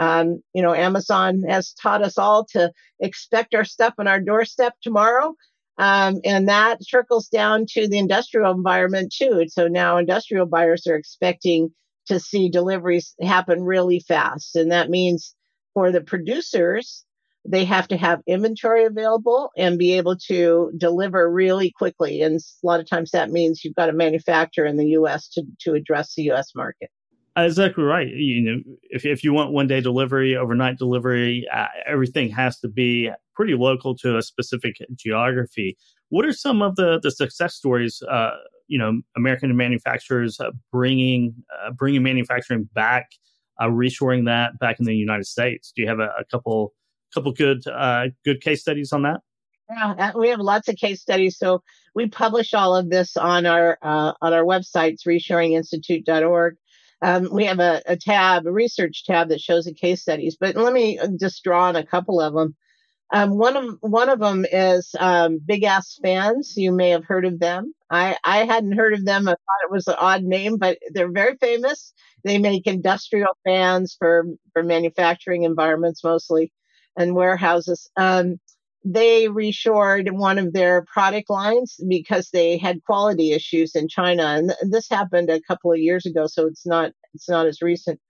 Um, 0.00 0.42
you 0.54 0.62
know, 0.62 0.74
Amazon 0.74 1.42
has 1.48 1.72
taught 1.74 2.02
us 2.02 2.18
all 2.18 2.44
to 2.52 2.72
expect 3.00 3.54
our 3.54 3.64
stuff 3.64 3.94
on 3.98 4.06
our 4.06 4.20
doorstep 4.20 4.74
tomorrow. 4.82 5.34
Um, 5.76 6.20
and 6.24 6.48
that 6.48 6.80
trickles 6.86 7.28
down 7.28 7.66
to 7.70 7.86
the 7.86 7.98
industrial 7.98 8.52
environment 8.52 9.12
too. 9.16 9.44
So 9.48 9.68
now 9.68 9.96
industrial 9.96 10.46
buyers 10.46 10.86
are 10.88 10.96
expecting 10.96 11.70
to 12.06 12.18
see 12.18 12.48
deliveries 12.48 13.14
happen 13.20 13.62
really 13.62 14.00
fast. 14.00 14.56
And 14.56 14.72
that 14.72 14.90
means 14.90 15.34
for 15.74 15.92
the 15.92 16.00
producers, 16.00 17.04
they 17.50 17.64
have 17.64 17.88
to 17.88 17.96
have 17.96 18.20
inventory 18.26 18.84
available 18.84 19.50
and 19.56 19.78
be 19.78 19.94
able 19.94 20.16
to 20.16 20.70
deliver 20.76 21.30
really 21.32 21.70
quickly. 21.70 22.20
And 22.20 22.36
a 22.36 22.66
lot 22.66 22.78
of 22.78 22.88
times 22.88 23.10
that 23.12 23.30
means 23.30 23.64
you've 23.64 23.74
got 23.74 23.86
to 23.86 23.92
manufacture 23.92 24.66
in 24.66 24.76
the 24.76 24.88
US 24.88 25.28
to, 25.30 25.44
to 25.60 25.72
address 25.72 26.14
the 26.14 26.30
US 26.30 26.54
market. 26.54 26.90
Exactly 27.36 27.84
right. 27.84 28.08
You 28.08 28.42
know, 28.42 28.58
if 28.90 29.06
if 29.06 29.22
you 29.22 29.32
want 29.32 29.52
one 29.52 29.68
day 29.68 29.80
delivery, 29.80 30.36
overnight 30.36 30.76
delivery, 30.76 31.46
uh, 31.54 31.66
everything 31.86 32.30
has 32.30 32.58
to 32.60 32.68
be 32.68 33.10
pretty 33.34 33.54
local 33.54 33.96
to 33.98 34.18
a 34.18 34.22
specific 34.22 34.74
geography. 34.96 35.76
What 36.08 36.24
are 36.24 36.32
some 36.32 36.62
of 36.62 36.74
the 36.74 36.98
the 37.00 37.12
success 37.12 37.54
stories? 37.54 38.02
Uh, 38.02 38.32
you 38.66 38.76
know, 38.76 39.00
American 39.16 39.56
manufacturers 39.56 40.40
uh, 40.40 40.50
bringing 40.72 41.34
uh, 41.64 41.70
bringing 41.70 42.02
manufacturing 42.02 42.68
back, 42.74 43.10
uh, 43.60 43.66
reshoring 43.66 44.26
that 44.26 44.58
back 44.58 44.80
in 44.80 44.84
the 44.84 44.96
United 44.96 45.26
States. 45.26 45.72
Do 45.74 45.82
you 45.82 45.88
have 45.88 46.00
a, 46.00 46.10
a 46.18 46.24
couple 46.24 46.74
couple 47.14 47.32
good 47.32 47.66
uh, 47.66 48.06
good 48.24 48.40
case 48.40 48.60
studies 48.60 48.92
on 48.92 49.02
that? 49.02 49.20
Yeah, 49.70 50.12
we 50.14 50.28
have 50.30 50.40
lots 50.40 50.68
of 50.68 50.76
case 50.76 51.02
studies. 51.02 51.36
So 51.36 51.62
we 51.94 52.08
publish 52.08 52.54
all 52.54 52.74
of 52.74 52.88
this 52.90 53.16
on 53.16 53.44
our 53.46 53.78
on 53.82 54.32
our 54.32 54.44
websites, 54.44 55.06
reshoringinstitute.org. 55.06 56.56
Um, 57.00 57.28
we 57.32 57.44
have 57.44 57.60
a, 57.60 57.80
a, 57.86 57.96
tab, 57.96 58.46
a 58.46 58.52
research 58.52 59.04
tab 59.04 59.28
that 59.28 59.40
shows 59.40 59.66
the 59.66 59.74
case 59.74 60.02
studies, 60.02 60.36
but 60.38 60.56
let 60.56 60.72
me 60.72 60.98
uh, 60.98 61.06
just 61.18 61.44
draw 61.44 61.68
on 61.68 61.76
a 61.76 61.86
couple 61.86 62.20
of 62.20 62.34
them. 62.34 62.56
Um, 63.10 63.38
one 63.38 63.56
of 63.56 63.76
one 63.80 64.10
of 64.10 64.18
them 64.18 64.44
is 64.50 64.94
um, 64.98 65.38
Big 65.44 65.62
Ass 65.62 65.98
Fans. 66.02 66.54
You 66.56 66.72
may 66.72 66.90
have 66.90 67.04
heard 67.04 67.24
of 67.24 67.38
them. 67.38 67.72
I 67.90 68.18
I 68.22 68.44
hadn't 68.44 68.76
heard 68.76 68.92
of 68.92 69.04
them. 69.06 69.28
I 69.28 69.32
thought 69.32 69.64
it 69.64 69.70
was 69.70 69.88
an 69.88 69.94
odd 69.98 70.24
name, 70.24 70.58
but 70.58 70.78
they're 70.90 71.10
very 71.10 71.36
famous. 71.40 71.94
They 72.24 72.36
make 72.36 72.66
industrial 72.66 73.34
fans 73.44 73.96
for 73.98 74.26
for 74.52 74.62
manufacturing 74.62 75.44
environments 75.44 76.04
mostly, 76.04 76.52
and 76.98 77.14
warehouses. 77.14 77.88
Um, 77.96 78.38
they 78.84 79.26
reshored 79.28 80.10
one 80.12 80.38
of 80.38 80.52
their 80.52 80.84
product 80.92 81.30
lines 81.30 81.76
because 81.88 82.30
they 82.30 82.58
had 82.58 82.84
quality 82.84 83.32
issues 83.32 83.74
in 83.74 83.88
China, 83.88 84.24
and 84.24 84.48
th- 84.50 84.70
this 84.70 84.88
happened 84.88 85.30
a 85.30 85.40
couple 85.40 85.72
of 85.72 85.78
years 85.78 86.04
ago, 86.04 86.26
so 86.26 86.46
it's 86.46 86.66
not 86.66 86.92
it's 87.14 87.28
not 87.28 87.46
as 87.46 87.62
recent. 87.62 88.00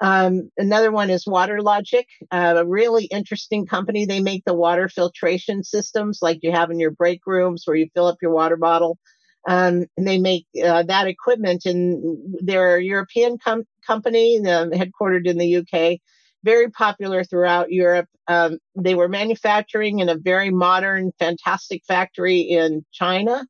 Um, 0.00 0.50
another 0.56 0.90
one 0.90 1.10
is 1.10 1.26
WaterLogic, 1.26 2.04
uh, 2.30 2.54
a 2.56 2.66
really 2.66 3.04
interesting 3.04 3.66
company. 3.66 4.04
They 4.04 4.20
make 4.20 4.44
the 4.44 4.54
water 4.54 4.88
filtration 4.88 5.62
systems 5.62 6.18
like 6.22 6.40
you 6.42 6.50
have 6.50 6.70
in 6.70 6.80
your 6.80 6.90
break 6.90 7.20
rooms 7.26 7.62
where 7.64 7.76
you 7.76 7.88
fill 7.94 8.06
up 8.06 8.16
your 8.20 8.32
water 8.32 8.56
bottle. 8.56 8.98
Um, 9.46 9.86
and 9.96 10.06
they 10.06 10.18
make 10.18 10.46
uh, 10.64 10.84
that 10.84 11.08
equipment, 11.08 11.66
and 11.66 12.36
they're 12.40 12.76
a 12.76 12.82
European 12.82 13.38
com- 13.38 13.66
company, 13.86 14.38
um, 14.38 14.70
headquartered 14.70 15.26
in 15.26 15.38
the 15.38 15.56
UK 15.56 16.00
very 16.44 16.70
popular 16.70 17.24
throughout 17.24 17.72
Europe. 17.72 18.08
Um, 18.28 18.58
they 18.76 18.94
were 18.94 19.08
manufacturing 19.08 19.98
in 19.98 20.08
a 20.08 20.16
very 20.16 20.50
modern, 20.50 21.12
fantastic 21.18 21.84
factory 21.86 22.40
in 22.40 22.84
China, 22.92 23.46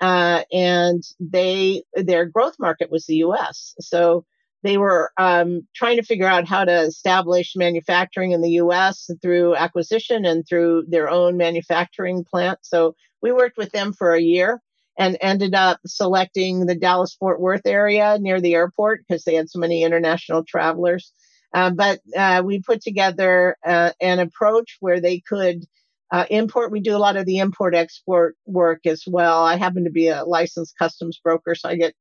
uh, 0.00 0.42
and 0.52 1.02
they 1.18 1.82
their 1.94 2.26
growth 2.26 2.54
market 2.58 2.90
was 2.90 3.06
the 3.06 3.16
U.S. 3.16 3.74
So 3.80 4.24
they 4.62 4.76
were 4.76 5.10
um, 5.16 5.66
trying 5.74 5.96
to 5.96 6.02
figure 6.02 6.26
out 6.26 6.46
how 6.46 6.64
to 6.64 6.80
establish 6.82 7.54
manufacturing 7.56 8.32
in 8.32 8.42
the 8.42 8.50
U.S. 8.52 9.10
through 9.22 9.54
acquisition 9.56 10.24
and 10.24 10.46
through 10.46 10.84
their 10.88 11.08
own 11.08 11.36
manufacturing 11.36 12.24
plant. 12.24 12.58
So 12.62 12.94
we 13.22 13.32
worked 13.32 13.56
with 13.56 13.72
them 13.72 13.92
for 13.92 14.14
a 14.14 14.20
year 14.20 14.60
and 14.98 15.16
ended 15.20 15.54
up 15.54 15.80
selecting 15.86 16.66
the 16.66 16.74
Dallas 16.74 17.14
Fort 17.14 17.40
Worth 17.40 17.64
area 17.64 18.18
near 18.20 18.40
the 18.40 18.54
airport 18.54 19.00
because 19.06 19.24
they 19.24 19.34
had 19.34 19.48
so 19.48 19.58
many 19.58 19.82
international 19.82 20.44
travelers. 20.44 21.12
Uh, 21.52 21.70
but 21.70 22.00
uh, 22.16 22.42
we 22.44 22.60
put 22.60 22.80
together 22.80 23.56
uh, 23.66 23.90
an 24.00 24.18
approach 24.20 24.76
where 24.80 25.00
they 25.00 25.20
could 25.20 25.64
uh, 26.10 26.26
import. 26.30 26.72
We 26.72 26.80
do 26.80 26.96
a 26.96 26.98
lot 26.98 27.16
of 27.16 27.26
the 27.26 27.38
import 27.38 27.74
export 27.74 28.36
work 28.46 28.86
as 28.86 29.04
well. 29.06 29.44
I 29.44 29.56
happen 29.56 29.84
to 29.84 29.90
be 29.90 30.08
a 30.08 30.24
licensed 30.24 30.76
customs 30.78 31.20
broker, 31.22 31.54
so 31.54 31.68
I 31.68 31.76
get 31.76 31.94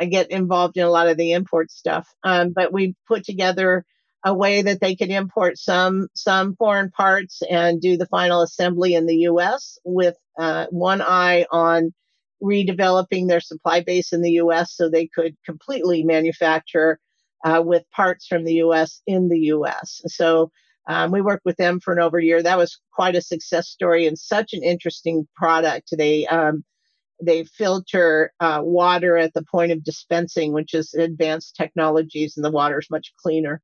I 0.00 0.06
get 0.06 0.30
involved 0.30 0.76
in 0.76 0.84
a 0.84 0.90
lot 0.90 1.08
of 1.08 1.16
the 1.16 1.32
import 1.32 1.70
stuff. 1.70 2.08
Um, 2.24 2.52
but 2.54 2.72
we 2.72 2.96
put 3.06 3.24
together 3.24 3.84
a 4.24 4.34
way 4.34 4.62
that 4.62 4.80
they 4.80 4.94
could 4.94 5.10
import 5.10 5.58
some 5.58 6.08
some 6.14 6.56
foreign 6.56 6.90
parts 6.90 7.42
and 7.48 7.80
do 7.80 7.96
the 7.96 8.06
final 8.06 8.42
assembly 8.42 8.94
in 8.94 9.06
the 9.06 9.16
U.S. 9.16 9.78
with 9.84 10.16
uh, 10.38 10.66
one 10.70 11.02
eye 11.02 11.46
on 11.50 11.92
redeveloping 12.42 13.28
their 13.28 13.40
supply 13.40 13.80
base 13.80 14.12
in 14.12 14.22
the 14.22 14.32
U.S. 14.32 14.74
so 14.74 14.88
they 14.88 15.06
could 15.06 15.36
completely 15.44 16.02
manufacture 16.02 16.98
uh, 17.44 17.62
with 17.64 17.90
parts 17.90 18.26
from 18.26 18.44
the 18.44 18.54
U.S. 18.54 19.02
in 19.06 19.28
the 19.28 19.38
U.S. 19.38 20.02
So 20.06 20.50
um, 20.88 21.10
we 21.10 21.20
worked 21.20 21.44
with 21.44 21.56
them 21.56 21.80
for 21.80 21.92
an 21.92 22.00
over 22.00 22.18
a 22.18 22.24
year. 22.24 22.42
That 22.42 22.58
was 22.58 22.80
quite 22.92 23.14
a 23.14 23.22
success 23.22 23.68
story 23.68 24.06
and 24.06 24.18
such 24.18 24.52
an 24.52 24.62
interesting 24.62 25.28
product. 25.36 25.90
They 25.96 26.26
um, 26.26 26.64
they 27.24 27.44
filter 27.44 28.32
uh, 28.40 28.60
water 28.62 29.16
at 29.16 29.32
the 29.32 29.44
point 29.44 29.70
of 29.72 29.84
dispensing, 29.84 30.52
which 30.52 30.74
is 30.74 30.92
advanced 30.94 31.54
technologies, 31.56 32.36
and 32.36 32.44
the 32.44 32.50
water 32.50 32.78
is 32.78 32.90
much 32.90 33.12
cleaner. 33.16 33.60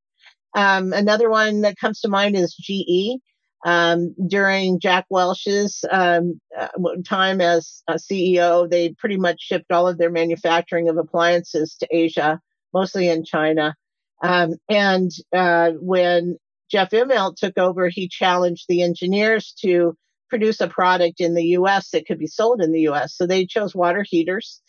Um, 0.55 0.93
another 0.93 1.29
one 1.29 1.63
that 1.63 1.77
comes 1.77 2.01
to 2.01 2.09
mind 2.09 2.37
is 2.37 2.55
GE. 2.55 3.21
Um, 3.65 4.15
during 4.29 4.79
Jack 4.79 5.07
Welch's 5.11 5.85
um, 5.91 6.41
uh, 6.57 6.69
time 7.05 7.41
as 7.41 7.83
CEO, 7.91 8.71
they 8.71 8.91
pretty 8.91 9.17
much 9.17 9.41
shipped 9.41 9.73
all 9.73 9.89
of 9.89 9.99
their 9.99 10.11
manufacturing 10.11 10.89
of 10.89 10.97
appliances 10.97 11.75
to 11.81 11.89
Asia, 11.91 12.41
mostly 12.79 13.09
in 13.09 13.25
China. 13.25 13.75
Um, 14.23 14.55
and 14.69 15.11
uh, 15.33 15.73
when 15.81 16.37
Jeff 16.71 16.91
Immelt 16.91 17.37
took 17.37 17.59
over, 17.59 17.89
he 17.89 18.09
challenged 18.09 18.67
the 18.69 18.83
engineers 18.83 19.53
to 19.63 19.97
produce 20.31 20.61
a 20.61 20.69
product 20.69 21.21
in 21.21 21.35
the 21.35 21.47
US 21.59 21.91
that 21.91 22.07
could 22.07 22.19
be 22.19 22.27
sold 22.29 22.61
in 22.61 22.71
the 22.71 22.87
US. 22.91 23.17
So 23.17 23.27
they 23.27 23.47
chose 23.47 23.75
water 23.75 24.05
heaters 24.07 24.61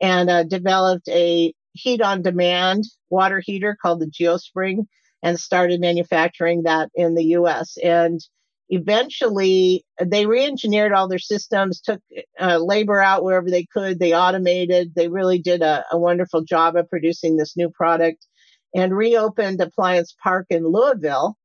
and 0.00 0.30
uh, 0.30 0.44
developed 0.44 1.08
a 1.08 1.52
heat 1.72 2.00
on 2.00 2.22
demand 2.22 2.84
water 3.10 3.42
heater 3.44 3.76
called 3.80 4.00
the 4.00 4.06
GeoSpring 4.06 4.86
and 5.22 5.38
started 5.38 5.80
manufacturing 5.80 6.62
that 6.62 6.88
in 6.94 7.14
the 7.14 7.24
US. 7.38 7.76
And 7.82 8.20
eventually 8.70 9.84
they 10.02 10.26
re-engineered 10.26 10.92
all 10.92 11.08
their 11.08 11.18
systems, 11.18 11.80
took 11.80 12.00
uh, 12.40 12.58
labor 12.58 13.00
out 13.00 13.24
wherever 13.24 13.50
they 13.50 13.64
could. 13.64 13.98
They 13.98 14.14
automated. 14.14 14.94
They 14.94 15.08
really 15.08 15.38
did 15.38 15.62
a, 15.62 15.84
a 15.90 15.98
wonderful 15.98 16.42
job 16.42 16.76
of 16.76 16.88
producing 16.88 17.36
this 17.36 17.56
new 17.56 17.70
product 17.70 18.26
and 18.74 18.96
reopened 18.96 19.60
Appliance 19.60 20.14
Park 20.22 20.46
in 20.50 20.66
Louisville. 20.66 21.36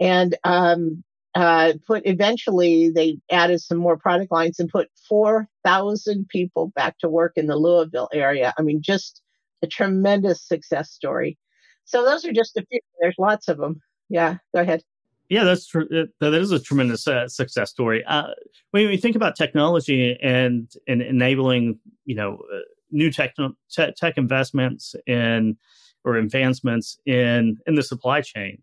And 0.00 0.36
um, 0.44 1.02
uh, 1.34 1.74
put 1.86 2.02
eventually 2.06 2.90
they 2.90 3.18
added 3.30 3.60
some 3.60 3.78
more 3.78 3.96
product 3.96 4.30
lines 4.30 4.58
and 4.60 4.68
put 4.68 4.88
4,000 5.08 6.28
people 6.28 6.72
back 6.74 6.98
to 6.98 7.08
work 7.08 7.32
in 7.36 7.46
the 7.46 7.56
Louisville 7.56 8.08
area. 8.12 8.54
I 8.58 8.62
mean, 8.62 8.82
just 8.82 9.20
a 9.62 9.66
tremendous 9.66 10.46
success 10.46 10.90
story. 10.90 11.36
So 11.84 12.04
those 12.04 12.24
are 12.24 12.32
just 12.32 12.56
a 12.56 12.64
few. 12.70 12.80
There's 13.00 13.16
lots 13.18 13.48
of 13.48 13.58
them. 13.58 13.80
Yeah, 14.08 14.36
go 14.54 14.60
ahead. 14.60 14.82
Yeah, 15.28 15.44
that's 15.44 15.66
tr- 15.66 15.82
that 16.20 16.34
is 16.34 16.52
a 16.52 16.58
tremendous 16.58 17.06
uh, 17.06 17.28
success 17.28 17.70
story. 17.70 18.02
Uh, 18.06 18.28
when 18.70 18.88
we 18.88 18.96
think 18.96 19.14
about 19.14 19.36
technology 19.36 20.16
and 20.22 20.70
and 20.86 21.02
enabling, 21.02 21.78
you 22.04 22.14
know, 22.14 22.38
uh, 22.52 22.60
new 22.90 23.10
tech, 23.10 23.34
tech 23.70 23.94
tech 23.96 24.16
investments 24.16 24.94
and 25.06 25.56
or 26.04 26.16
advancements 26.16 26.98
in 27.04 27.58
in 27.66 27.74
the 27.74 27.82
supply 27.82 28.22
chain, 28.22 28.62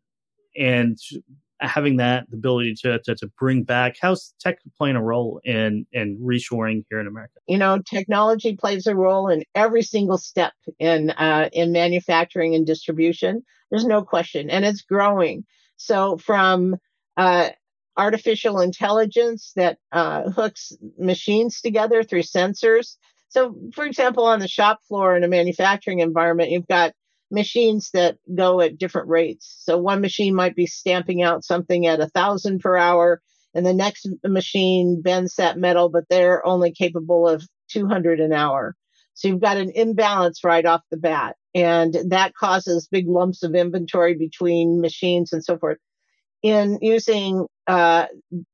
and 0.58 0.98
having 1.62 1.98
that 1.98 2.28
ability 2.34 2.76
to, 2.76 3.00
to, 3.00 3.16
to 3.16 3.28
bring 3.40 3.64
back 3.64 3.96
how's 4.02 4.34
tech 4.40 4.60
playing 4.78 4.96
a 4.96 5.04
role 5.04 5.40
in 5.44 5.86
in 5.92 6.18
reshoring 6.18 6.84
here 6.90 7.00
in 7.00 7.08
America? 7.08 7.40
You 7.48 7.58
know, 7.58 7.80
technology 7.88 8.56
plays 8.56 8.88
a 8.88 8.96
role 8.96 9.28
in 9.30 9.44
every 9.54 9.84
single 9.84 10.18
step 10.18 10.54
in 10.80 11.12
uh, 11.12 11.50
in 11.54 11.72
manufacturing 11.72 12.56
and 12.56 12.66
distribution. 12.66 13.44
There's 13.70 13.86
no 13.86 14.04
question, 14.04 14.50
and 14.50 14.66
it's 14.66 14.82
growing. 14.82 15.46
So 15.78 16.18
from 16.18 16.76
uh, 17.18 17.50
artificial 17.98 18.60
intelligence 18.60 19.54
that 19.56 19.78
uh, 19.92 20.30
hooks 20.30 20.74
machines 20.98 21.62
together 21.62 22.04
through 22.04 22.24
sensors. 22.24 22.98
So, 23.30 23.56
for 23.74 23.86
example, 23.86 24.26
on 24.26 24.40
the 24.40 24.48
shop 24.48 24.80
floor 24.88 25.16
in 25.16 25.24
a 25.24 25.28
manufacturing 25.28 26.00
environment, 26.00 26.52
you've 26.52 26.68
got 26.68 26.94
machines 27.32 27.90
that 27.94 28.18
go 28.34 28.62
at 28.62 28.78
different 28.78 29.10
rates. 29.10 29.62
So 29.64 29.78
one 29.78 30.02
machine 30.02 30.36
might 30.36 30.56
be 30.56 30.68
stamping 30.68 31.22
out 31.22 31.44
something 31.44 31.88
at 31.88 32.00
a 32.00 32.08
thousand 32.08 32.60
per 32.60 32.78
hour, 32.78 33.22
and 33.54 33.66
the 33.66 33.74
next 33.74 34.08
machine 34.24 35.02
bends 35.02 35.36
that 35.36 35.58
metal, 35.58 35.90
but 35.90 36.06
they're 36.10 36.46
only 36.46 36.72
capable 36.72 37.28
of 37.28 37.44
200 37.70 38.20
an 38.20 38.32
hour. 38.32 38.76
So 39.16 39.30
you've 39.30 39.42
got 39.42 39.58
an 39.58 39.72
imbalance 39.72 40.44
right 40.44 40.66
off 40.66 40.82
the 40.92 40.98
bat, 40.98 41.36
and 41.54 41.96
that 42.10 42.36
causes 42.36 42.88
big 42.90 43.08
lumps 43.08 43.44
of 43.44 43.56
inventory 43.56 44.14
between 44.14 44.82
machines 44.82 45.34
and 45.34 45.44
so 45.44 45.58
forth. 45.58 45.78
In 46.44 46.78
using 46.82 47.48
uh, 47.66 48.06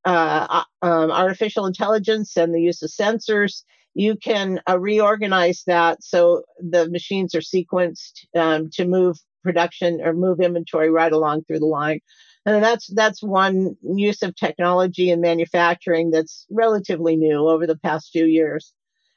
uh, 0.04 0.62
um, 0.80 1.10
artificial 1.10 1.66
intelligence 1.66 2.36
and 2.36 2.54
the 2.54 2.60
use 2.60 2.82
of 2.82 2.90
sensors, 2.90 3.64
you 3.94 4.16
can 4.16 4.60
uh, 4.68 4.78
reorganize 4.78 5.64
that 5.66 6.02
so 6.02 6.44
the 6.58 6.88
machines 6.88 7.34
are 7.34 7.40
sequenced 7.40 8.24
um, 8.34 8.70
to 8.70 8.86
move 8.86 9.18
production 9.42 10.00
or 10.00 10.14
move 10.14 10.40
inventory 10.40 10.90
right 10.90 11.12
along 11.12 11.44
through 11.44 11.58
the 11.58 11.66
line. 11.66 12.00
And 12.46 12.62
that's 12.62 12.86
that's 12.88 13.22
one 13.22 13.76
use 13.82 14.22
of 14.22 14.34
technology 14.34 15.10
in 15.10 15.20
manufacturing 15.20 16.10
that's 16.10 16.46
relatively 16.50 17.16
new 17.16 17.48
over 17.48 17.66
the 17.66 17.78
past 17.78 18.10
few 18.12 18.24
years. 18.24 18.72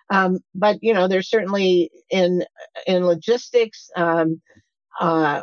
Um, 0.09 0.39
but 0.53 0.77
you 0.81 0.93
know, 0.93 1.07
there's 1.07 1.29
certainly 1.29 1.91
in 2.09 2.45
in 2.85 3.05
logistics, 3.05 3.89
um, 3.95 4.41
uh, 4.99 5.41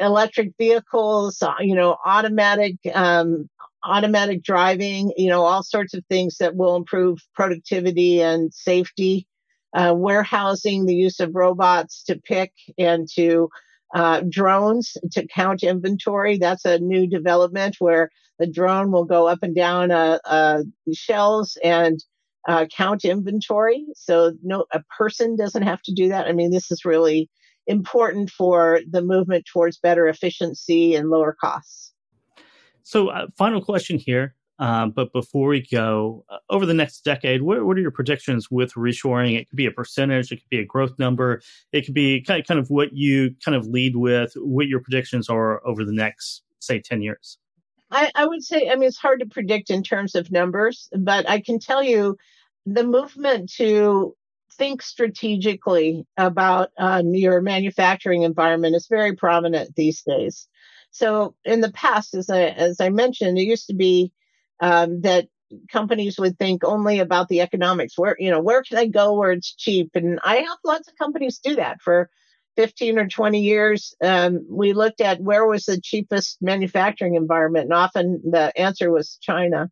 electric 0.00 0.52
vehicles, 0.58 1.42
uh, 1.42 1.54
you 1.60 1.74
know, 1.74 1.96
automatic 2.04 2.76
um, 2.94 3.48
automatic 3.84 4.42
driving, 4.42 5.12
you 5.16 5.28
know, 5.28 5.42
all 5.42 5.62
sorts 5.62 5.94
of 5.94 6.04
things 6.08 6.36
that 6.38 6.54
will 6.54 6.76
improve 6.76 7.18
productivity 7.34 8.20
and 8.22 8.52
safety. 8.52 9.26
Uh, 9.72 9.94
warehousing, 9.96 10.84
the 10.84 10.94
use 10.94 11.20
of 11.20 11.32
robots 11.32 12.02
to 12.02 12.18
pick 12.18 12.52
and 12.76 13.08
to 13.08 13.48
uh, 13.94 14.20
drones 14.28 14.96
to 15.12 15.24
count 15.28 15.62
inventory. 15.62 16.38
That's 16.38 16.64
a 16.64 16.80
new 16.80 17.06
development 17.06 17.76
where 17.78 18.10
the 18.40 18.48
drone 18.48 18.90
will 18.90 19.04
go 19.04 19.28
up 19.28 19.38
and 19.42 19.54
down 19.54 19.92
uh, 19.92 20.18
uh 20.24 20.62
shelves 20.92 21.56
and 21.62 22.02
uh, 22.48 22.66
count 22.74 23.04
inventory. 23.04 23.86
So 23.94 24.32
no, 24.42 24.64
a 24.72 24.82
person 24.96 25.36
doesn't 25.36 25.62
have 25.62 25.82
to 25.82 25.92
do 25.92 26.08
that. 26.08 26.26
I 26.26 26.32
mean, 26.32 26.50
this 26.50 26.70
is 26.70 26.84
really 26.84 27.28
important 27.66 28.30
for 28.30 28.80
the 28.88 29.02
movement 29.02 29.44
towards 29.52 29.78
better 29.78 30.08
efficiency 30.08 30.94
and 30.94 31.10
lower 31.10 31.36
costs. 31.40 31.92
So, 32.82 33.08
uh, 33.08 33.26
final 33.36 33.62
question 33.62 33.98
here. 33.98 34.34
Um, 34.58 34.90
but 34.90 35.10
before 35.14 35.48
we 35.48 35.66
go, 35.66 36.24
uh, 36.28 36.36
over 36.50 36.66
the 36.66 36.74
next 36.74 37.02
decade, 37.02 37.40
what, 37.40 37.64
what, 37.64 37.78
are 37.78 37.80
your 37.80 37.90
predictions 37.90 38.50
with 38.50 38.74
reshoring? 38.74 39.38
It 39.38 39.48
could 39.48 39.56
be 39.56 39.64
a 39.64 39.70
percentage, 39.70 40.30
it 40.30 40.36
could 40.36 40.50
be 40.50 40.58
a 40.58 40.66
growth 40.66 40.98
number, 40.98 41.40
it 41.72 41.86
could 41.86 41.94
be 41.94 42.20
kind 42.20 42.40
of, 42.40 42.46
kind 42.46 42.60
of 42.60 42.68
what 42.68 42.92
you 42.92 43.34
kind 43.42 43.56
of 43.56 43.66
lead 43.66 43.96
with, 43.96 44.34
what 44.36 44.66
your 44.66 44.80
predictions 44.80 45.30
are 45.30 45.66
over 45.66 45.82
the 45.82 45.94
next, 45.94 46.42
say, 46.58 46.78
10 46.78 47.00
years. 47.00 47.38
I, 47.90 48.10
I 48.14 48.26
would 48.26 48.42
say, 48.42 48.68
I 48.68 48.76
mean, 48.76 48.88
it's 48.88 48.98
hard 48.98 49.20
to 49.20 49.26
predict 49.26 49.70
in 49.70 49.82
terms 49.82 50.14
of 50.14 50.30
numbers, 50.30 50.88
but 50.96 51.28
I 51.28 51.40
can 51.40 51.58
tell 51.58 51.82
you 51.82 52.16
the 52.66 52.84
movement 52.84 53.52
to 53.54 54.14
think 54.52 54.82
strategically 54.82 56.06
about 56.16 56.70
um, 56.78 57.14
your 57.14 57.40
manufacturing 57.40 58.22
environment 58.22 58.76
is 58.76 58.86
very 58.88 59.16
prominent 59.16 59.74
these 59.74 60.02
days. 60.02 60.48
So 60.90 61.34
in 61.44 61.60
the 61.60 61.72
past, 61.72 62.14
as 62.14 62.30
I 62.30 62.42
as 62.42 62.80
I 62.80 62.90
mentioned, 62.90 63.38
it 63.38 63.42
used 63.42 63.68
to 63.68 63.74
be 63.74 64.12
um, 64.60 65.00
that 65.02 65.28
companies 65.70 66.18
would 66.18 66.38
think 66.38 66.64
only 66.64 66.98
about 66.98 67.28
the 67.28 67.40
economics. 67.40 67.96
Where 67.96 68.16
you 68.18 68.30
know 68.30 68.40
where 68.40 68.62
can 68.62 68.78
I 68.78 68.86
go 68.86 69.14
where 69.14 69.32
it's 69.32 69.54
cheap? 69.54 69.90
And 69.94 70.18
I 70.24 70.36
help 70.36 70.60
lots 70.64 70.88
of 70.88 70.96
companies 70.96 71.38
do 71.38 71.56
that 71.56 71.80
for 71.80 72.10
15 72.60 72.98
or 72.98 73.08
20 73.08 73.40
years, 73.40 73.94
um, 74.04 74.44
we 74.50 74.74
looked 74.74 75.00
at 75.00 75.22
where 75.22 75.46
was 75.46 75.64
the 75.64 75.80
cheapest 75.80 76.36
manufacturing 76.42 77.14
environment, 77.14 77.64
and 77.64 77.72
often 77.72 78.20
the 78.22 78.52
answer 78.54 78.90
was 78.90 79.16
China. 79.22 79.70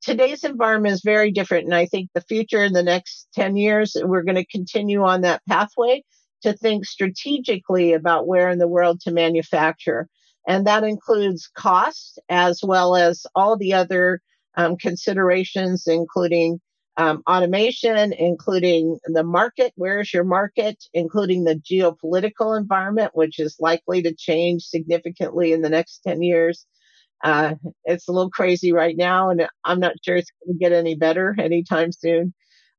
Today's 0.00 0.42
environment 0.42 0.94
is 0.94 1.02
very 1.04 1.30
different, 1.30 1.66
and 1.66 1.74
I 1.74 1.84
think 1.84 2.08
the 2.14 2.22
future 2.22 2.64
in 2.64 2.72
the 2.72 2.82
next 2.82 3.28
10 3.34 3.56
years, 3.58 3.94
we're 4.02 4.22
going 4.22 4.36
to 4.36 4.46
continue 4.46 5.02
on 5.02 5.20
that 5.20 5.42
pathway 5.46 6.02
to 6.44 6.54
think 6.54 6.86
strategically 6.86 7.92
about 7.92 8.26
where 8.26 8.48
in 8.48 8.58
the 8.58 8.68
world 8.68 9.02
to 9.02 9.10
manufacture. 9.10 10.08
And 10.48 10.66
that 10.66 10.82
includes 10.82 11.50
cost 11.54 12.18
as 12.30 12.60
well 12.64 12.96
as 12.96 13.26
all 13.34 13.58
the 13.58 13.74
other 13.74 14.22
um, 14.56 14.78
considerations, 14.78 15.86
including 15.86 16.58
um, 16.96 17.22
automation, 17.28 18.12
including 18.12 18.98
the 19.06 19.24
market. 19.24 19.72
Where's 19.76 20.12
your 20.12 20.24
market? 20.24 20.84
Including 20.92 21.44
the 21.44 21.56
geopolitical 21.56 22.56
environment, 22.58 23.12
which 23.14 23.38
is 23.38 23.56
likely 23.58 24.02
to 24.02 24.14
change 24.14 24.62
significantly 24.64 25.52
in 25.52 25.62
the 25.62 25.70
next 25.70 26.00
10 26.06 26.22
years. 26.22 26.66
Uh, 27.22 27.54
it's 27.84 28.08
a 28.08 28.12
little 28.12 28.30
crazy 28.30 28.72
right 28.72 28.96
now, 28.96 29.30
and 29.30 29.48
I'm 29.64 29.80
not 29.80 29.94
sure 30.04 30.16
it's 30.16 30.30
going 30.44 30.58
to 30.58 30.62
get 30.62 30.72
any 30.72 30.94
better 30.94 31.34
anytime 31.38 31.90
soon. 31.90 32.34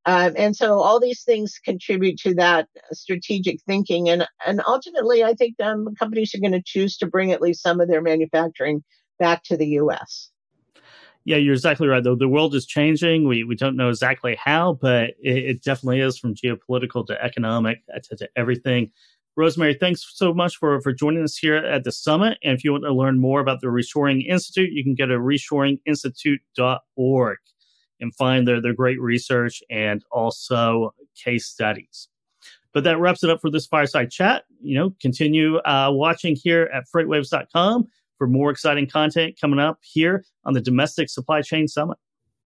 Um, 0.05 0.34
and 0.38 0.55
so 0.55 0.79
all 0.81 1.00
these 1.00 1.24
things 1.24 1.60
contribute 1.63 2.17
to 2.19 2.36
that 2.36 2.67
strategic 2.91 3.60
thinking. 3.63 4.07
And, 4.07 4.27
and 4.45 4.62
ultimately, 4.67 5.24
I 5.24 5.34
think 5.34 5.55
um, 5.60 5.95
companies 5.98 6.36
are 6.36 6.39
going 6.39 6.51
to 6.51 6.62
choose 6.63 6.98
to 6.98 7.07
bring 7.07 7.31
at 7.31 7.41
least 7.41 7.63
some 7.63 7.81
of 7.81 7.88
their 7.88 8.03
manufacturing 8.03 8.84
back 9.17 9.41
to 9.45 9.57
the 9.57 9.67
U.S. 9.67 10.29
Yeah, 11.25 11.38
you're 11.38 11.55
exactly 11.55 11.88
right. 11.88 12.03
Though 12.03 12.15
the 12.15 12.29
world 12.29 12.53
is 12.53 12.67
changing, 12.67 13.27
we 13.27 13.44
we 13.44 13.55
don't 13.55 13.75
know 13.75 13.89
exactly 13.89 14.38
how, 14.39 14.74
but 14.74 15.15
it, 15.20 15.38
it 15.38 15.63
definitely 15.63 16.01
is 16.01 16.20
from 16.20 16.36
geopolitical 16.36 17.08
to 17.08 17.20
economic 17.22 17.82
uh, 17.94 18.00
to, 18.03 18.15
to, 18.17 18.29
everything. 18.36 18.91
Rosemary, 19.36 19.74
thanks 19.74 20.05
so 20.13 20.36
much 20.36 20.58
for 20.58 20.79
for 20.82 20.94
joining 20.94 21.24
us 21.24 21.36
here 21.36 21.55
at 21.55 21.84
the 21.84 21.91
summit. 21.91 22.38
And 22.44 22.55
if 22.55 22.63
you 22.63 22.72
want 22.72 22.84
to 22.84 22.94
learn 22.94 23.20
more 23.20 23.39
about 23.39 23.62
the 23.62 23.67
Reshoring 23.67 24.27
Institute, 24.27 24.72
you 24.72 24.84
can 24.84 24.94
go 24.94 25.08
to 25.08 25.17
reshoringinstitute.org 25.17 27.38
and 28.00 28.15
find 28.15 28.48
their 28.48 28.62
their 28.62 28.75
great 28.75 29.01
research 29.01 29.63
and 29.72 30.03
also 30.12 30.94
case 31.15 31.48
studies. 31.48 32.08
But 32.72 32.84
that 32.84 33.00
wraps 33.00 33.24
it 33.24 33.32
up 33.32 33.41
for 33.41 33.50
this 33.50 33.65
fireside 33.65 34.12
chat. 34.12 34.44
You 34.62 34.77
know, 34.77 34.94
continue 35.01 35.58
uh, 35.58 35.89
watching 35.91 36.36
here 36.36 36.70
at 36.72 36.84
freightwaves.com 36.94 37.88
for 38.17 38.27
more 38.27 38.51
exciting 38.51 38.88
content 38.88 39.36
coming 39.39 39.60
up 39.60 39.79
here 39.81 40.24
on 40.45 40.53
the 40.53 40.62
Domestic 40.62 41.10
Supply 41.10 41.41
Chain 41.41 41.67
Summit. 41.67 41.98